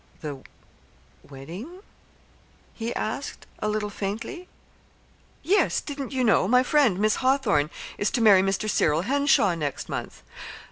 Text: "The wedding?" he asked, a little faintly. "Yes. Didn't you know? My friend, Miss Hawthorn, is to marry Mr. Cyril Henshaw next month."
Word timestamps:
"The 0.21 0.39
wedding?" 1.21 1.83
he 2.73 2.91
asked, 2.95 3.45
a 3.59 3.69
little 3.69 3.91
faintly. 3.91 4.47
"Yes. 5.43 5.79
Didn't 5.79 6.11
you 6.11 6.23
know? 6.23 6.47
My 6.47 6.63
friend, 6.63 6.97
Miss 6.97 7.17
Hawthorn, 7.17 7.69
is 7.99 8.09
to 8.13 8.21
marry 8.21 8.41
Mr. 8.41 8.67
Cyril 8.67 9.03
Henshaw 9.03 9.53
next 9.53 9.89
month." 9.89 10.23